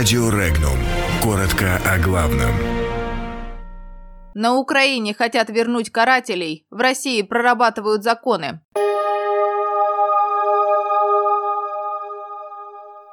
Радио 0.00 0.30
Регнум. 0.30 0.78
Коротко 1.22 1.76
о 1.84 1.98
главном. 1.98 2.52
На 4.32 4.54
Украине 4.54 5.12
хотят 5.12 5.50
вернуть 5.50 5.90
карателей, 5.90 6.64
в 6.70 6.78
России 6.78 7.20
прорабатывают 7.20 8.02
законы. 8.02 8.62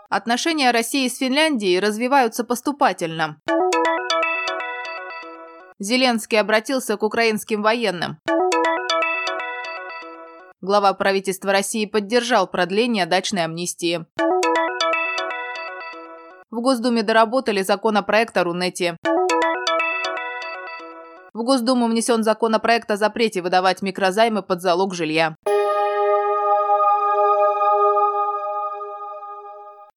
Отношения 0.09 0.71
России 0.71 1.09
с 1.09 1.18
Финляндией 1.18 1.81
развиваются 1.81 2.45
поступательно. 2.45 3.41
Зеленский 5.79 6.39
обратился 6.39 6.95
к 6.95 7.04
украинским 7.04 7.63
военным. 7.63 8.17
Глава 10.61 10.93
правительства 10.93 11.51
России 11.51 11.85
поддержал 11.85 12.47
продление 12.47 13.05
дачной 13.05 13.43
амнистии. 13.43 14.05
В 16.57 16.59
Госдуме 16.59 17.03
доработали 17.03 17.61
законопроект 17.61 18.35
о 18.35 18.43
Рунете. 18.43 18.98
В 21.31 21.43
Госдуму 21.43 21.85
внесен 21.85 22.23
законопроект 22.23 22.89
о 22.89 22.98
запрете 22.98 23.43
выдавать 23.43 23.84
микрозаймы 23.84 24.41
под 24.41 24.63
залог 24.63 24.95
жилья. 24.95 25.35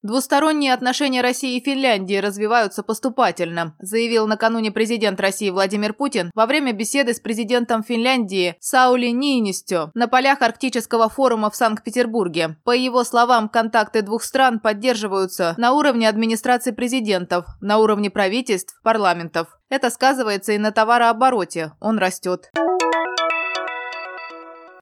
Двусторонние 0.02 0.72
отношения 0.72 1.20
России 1.20 1.56
и 1.56 1.62
Финляндии 1.62 2.16
развиваются 2.16 2.82
поступательно, 2.82 3.76
заявил 3.80 4.26
накануне 4.26 4.72
президент 4.72 5.20
России 5.20 5.50
Владимир 5.50 5.92
Путин 5.92 6.30
во 6.34 6.46
время 6.46 6.72
беседы 6.72 7.12
с 7.12 7.20
президентом 7.20 7.82
Финляндии 7.82 8.56
Саули 8.60 9.08
Ниинистё 9.08 9.90
на 9.92 10.08
полях 10.08 10.40
Арктического 10.40 11.10
форума 11.10 11.50
в 11.50 11.56
Санкт-Петербурге. 11.56 12.56
По 12.64 12.70
его 12.70 13.04
словам, 13.04 13.50
контакты 13.50 14.00
двух 14.00 14.22
стран 14.22 14.58
поддерживаются 14.58 15.54
на 15.58 15.72
уровне 15.72 16.08
администрации 16.08 16.70
президентов, 16.70 17.44
на 17.60 17.76
уровне 17.76 18.08
правительств, 18.08 18.80
парламентов. 18.82 19.58
Это 19.68 19.90
сказывается 19.90 20.52
и 20.52 20.58
на 20.58 20.72
товарообороте, 20.72 21.72
он 21.78 21.98
растет. 21.98 22.50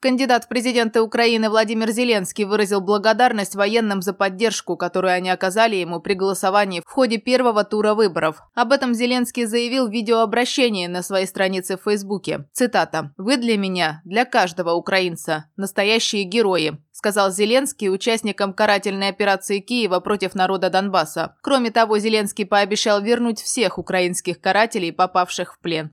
Кандидат 0.01 0.45
в 0.45 0.49
президенты 0.49 1.01
Украины 1.01 1.51
Владимир 1.51 1.91
Зеленский 1.91 2.45
выразил 2.45 2.81
благодарность 2.81 3.57
военным 3.57 4.01
за 4.01 4.13
поддержку, 4.13 4.77
которую 4.77 5.13
они 5.13 5.31
оказали 5.31 5.77
ему 5.77 6.01
при 6.01 6.15
голосовании 6.15 6.83
в 6.87 6.91
ходе 6.91 7.19
первого 7.19 7.65
тура 7.65 7.95
выборов. 7.95 8.43
Об 8.55 8.73
этом 8.73 8.95
Зеленский 8.95 9.45
заявил 9.45 9.89
в 9.89 9.93
видеообращении 9.93 10.87
на 10.87 11.03
своей 11.03 11.27
странице 11.27 11.77
в 11.77 11.83
Фейсбуке. 11.83 12.47
Цитата. 12.53 13.13
«Вы 13.17 13.37
для 13.37 13.57
меня, 13.57 14.01
для 14.05 14.25
каждого 14.25 14.73
украинца, 14.73 15.47
настоящие 15.57 16.25
герои», 16.25 16.79
сказал 16.93 17.31
Зеленский 17.31 17.91
участникам 17.91 18.53
карательной 18.53 19.09
операции 19.09 19.61
Киева 19.61 20.01
против 20.01 20.35
народа 20.35 20.71
Донбасса. 20.71 21.37
Кроме 21.43 21.71
того, 21.71 21.99
Зеленский 21.99 22.45
пообещал 22.45 23.01
вернуть 23.01 23.41
всех 23.41 23.79
украинских 23.79 24.41
карателей, 24.41 24.93
попавших 24.93 25.55
в 25.55 25.61
плен. 25.61 25.93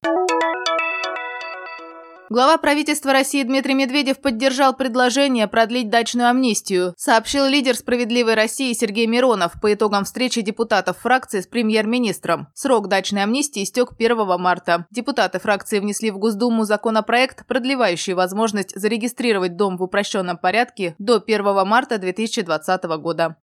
Глава 2.27 2.57
правительства 2.57 3.13
России 3.13 3.43
Дмитрий 3.43 3.75
Медведев 3.75 4.19
поддержал 4.19 4.75
предложение 4.75 5.47
продлить 5.47 5.91
дачную 5.91 6.27
амнистию, 6.29 6.95
сообщил 6.97 7.45
лидер 7.45 7.75
«Справедливой 7.75 8.33
России» 8.33 8.73
Сергей 8.73 9.05
Миронов 9.05 9.53
по 9.61 9.71
итогам 9.71 10.05
встречи 10.05 10.41
депутатов 10.41 10.97
фракции 10.97 11.41
с 11.41 11.45
премьер-министром. 11.45 12.47
Срок 12.55 12.87
дачной 12.87 13.21
амнистии 13.21 13.61
истек 13.61 13.91
1 13.95 14.41
марта. 14.41 14.87
Депутаты 14.89 15.39
фракции 15.39 15.77
внесли 15.79 16.09
в 16.09 16.17
Госдуму 16.17 16.63
законопроект, 16.63 17.45
продлевающий 17.45 18.13
возможность 18.13 18.75
зарегистрировать 18.75 19.55
дом 19.55 19.77
в 19.77 19.83
упрощенном 19.83 20.37
порядке 20.37 20.95
до 20.97 21.23
1 21.23 21.67
марта 21.67 21.99
2020 21.99 22.83
года. 22.85 23.37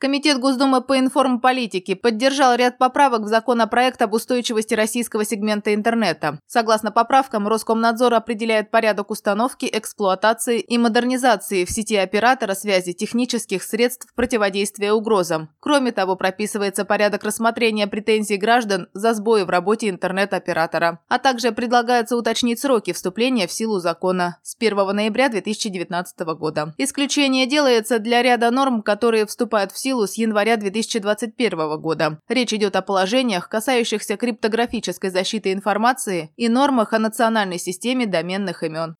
Комитет 0.00 0.38
Госдумы 0.38 0.80
по 0.80 0.98
информполитике 0.98 1.94
поддержал 1.94 2.54
ряд 2.54 2.78
поправок 2.78 3.20
в 3.24 3.26
законопроект 3.26 4.00
об 4.00 4.14
устойчивости 4.14 4.72
российского 4.72 5.26
сегмента 5.26 5.74
интернета. 5.74 6.38
Согласно 6.46 6.90
поправкам, 6.90 7.46
Роскомнадзор 7.46 8.14
определяет 8.14 8.70
порядок 8.70 9.10
установки, 9.10 9.68
эксплуатации 9.70 10.58
и 10.58 10.78
модернизации 10.78 11.66
в 11.66 11.70
сети 11.70 11.96
оператора 11.96 12.54
связи 12.54 12.94
технических 12.94 13.62
средств 13.62 14.06
противодействия 14.14 14.94
угрозам. 14.94 15.50
Кроме 15.60 15.92
того, 15.92 16.16
прописывается 16.16 16.86
порядок 16.86 17.22
рассмотрения 17.22 17.86
претензий 17.86 18.38
граждан 18.38 18.88
за 18.94 19.12
сбои 19.12 19.42
в 19.42 19.50
работе 19.50 19.90
интернет-оператора. 19.90 21.00
А 21.10 21.18
также 21.18 21.52
предлагается 21.52 22.16
уточнить 22.16 22.58
сроки 22.58 22.94
вступления 22.94 23.46
в 23.46 23.52
силу 23.52 23.80
закона 23.80 24.38
с 24.42 24.56
1 24.58 24.96
ноября 24.96 25.28
2019 25.28 26.20
года. 26.38 26.72
Исключение 26.78 27.46
делается 27.46 27.98
для 27.98 28.22
ряда 28.22 28.50
норм, 28.50 28.80
которые 28.80 29.26
вступают 29.26 29.72
в 29.72 29.78
силу 29.78 29.89
силу 29.90 30.06
с 30.06 30.14
января 30.14 30.56
2021 30.56 31.80
года. 31.80 32.20
Речь 32.28 32.52
идет 32.52 32.76
о 32.76 32.82
положениях, 32.82 33.48
касающихся 33.48 34.16
криптографической 34.16 35.10
защиты 35.10 35.52
информации 35.52 36.30
и 36.36 36.48
нормах 36.48 36.92
о 36.92 37.00
национальной 37.00 37.58
системе 37.58 38.06
доменных 38.06 38.62
имен. 38.62 38.94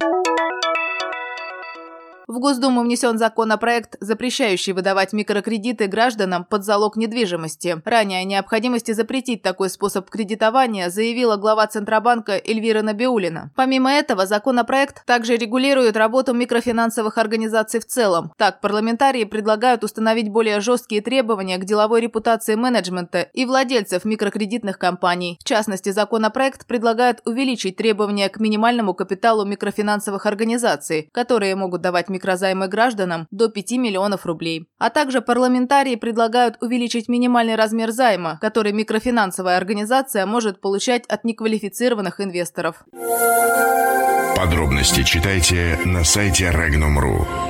В 2.31 2.39
Госдуму 2.39 2.83
внесен 2.83 3.19
законопроект, 3.19 3.97
запрещающий 3.99 4.73
выдавать 4.73 5.13
микрокредиты 5.13 5.89
гражданам 5.89 6.45
под 6.45 6.65
залог 6.65 6.95
недвижимости. 6.95 7.83
Ранее 7.85 8.21
о 8.21 8.25
необходимости 8.25 8.93
запретить 8.93 9.43
такой 9.43 9.69
способ 9.69 10.09
кредитования 10.09 10.91
заявила 10.91 11.35
глава 11.35 11.67
Центробанка 11.67 12.35
Эльвира 12.35 12.83
Набиулина. 12.83 13.51
Помимо 13.57 13.91
этого, 13.91 14.27
законопроект 14.27 15.05
также 15.07 15.37
регулирует 15.37 15.97
работу 15.97 16.33
микрофинансовых 16.33 17.19
организаций 17.19 17.81
в 17.81 17.87
целом. 17.87 18.33
Так, 18.37 18.61
парламентарии 18.61 19.25
предлагают 19.25 19.83
установить 19.83 20.29
более 20.29 20.61
жесткие 20.61 21.01
требования 21.01 21.59
к 21.59 21.65
деловой 21.65 22.01
репутации 22.01 22.55
менеджмента 22.55 23.23
и 23.23 23.45
владельцев 23.45 24.05
микрокредитных 24.05 24.79
компаний. 24.79 25.37
В 25.41 25.45
частности, 25.45 25.89
законопроект 25.89 26.65
предлагает 26.69 27.23
увеличить 27.25 27.75
требования 27.75 28.29
к 28.29 28.39
минимальному 28.39 28.95
капиталу 28.95 29.45
микрофинансовых 29.45 30.27
организаций, 30.27 31.11
которые 31.13 31.57
могут 31.57 31.81
давать 31.81 32.07
микрокредиты 32.09 32.20
микрозаймы 32.21 32.69
гражданам 32.69 33.27
до 33.31 33.49
5 33.49 33.73
миллионов 33.73 34.27
рублей. 34.27 34.67
А 34.79 34.91
также 34.91 35.23
парламентарии 35.23 35.97
предлагают 35.97 36.57
увеличить 36.61 37.09
минимальный 37.09 37.57
размер 37.57 37.91
займа, 37.91 38.39
который 38.41 38.73
микрофинансовая 38.73 39.57
организация 39.57 40.27
может 40.27 40.61
получать 40.61 41.07
от 41.07 41.25
неквалифицированных 41.25 42.21
инвесторов. 42.21 42.85
Подробности 44.37 45.03
читайте 45.03 45.79
на 45.85 46.05
сайте 46.05 46.51
Regnum.ru. 46.51 47.50